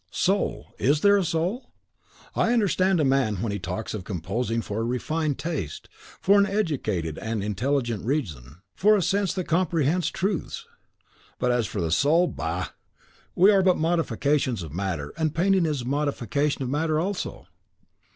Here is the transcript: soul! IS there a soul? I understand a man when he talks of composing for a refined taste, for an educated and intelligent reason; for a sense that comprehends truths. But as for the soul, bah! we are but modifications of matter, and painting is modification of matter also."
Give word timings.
soul! 0.09 0.73
IS 0.79 1.01
there 1.01 1.17
a 1.17 1.23
soul? 1.23 1.69
I 2.35 2.53
understand 2.53 2.99
a 2.99 3.05
man 3.05 3.35
when 3.43 3.51
he 3.51 3.59
talks 3.59 3.93
of 3.93 4.03
composing 4.03 4.63
for 4.63 4.79
a 4.79 4.83
refined 4.83 5.37
taste, 5.37 5.87
for 6.19 6.39
an 6.39 6.47
educated 6.47 7.19
and 7.19 7.43
intelligent 7.43 8.03
reason; 8.03 8.63
for 8.73 8.95
a 8.95 9.01
sense 9.03 9.31
that 9.35 9.43
comprehends 9.43 10.09
truths. 10.09 10.65
But 11.37 11.51
as 11.51 11.67
for 11.67 11.81
the 11.81 11.91
soul, 11.91 12.25
bah! 12.25 12.69
we 13.35 13.51
are 13.51 13.61
but 13.61 13.77
modifications 13.77 14.63
of 14.63 14.73
matter, 14.73 15.13
and 15.19 15.35
painting 15.35 15.67
is 15.67 15.85
modification 15.85 16.63
of 16.63 16.69
matter 16.69 16.99
also." 16.99 17.45